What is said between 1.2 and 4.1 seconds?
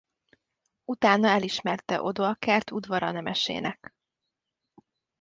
elismerte Odoakert udvara nemesének.